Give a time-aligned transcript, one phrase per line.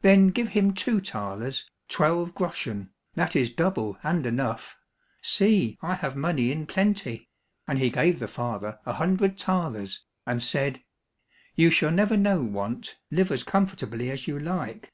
[0.00, 4.78] "Then give him two thalers, twelve groschen, that is double and enough;
[5.20, 7.28] see, I have money in plenty,"
[7.68, 10.82] and he gave the father a hundred thalers, and said,
[11.54, 14.90] "You shall never know want, live as comfortably as you like."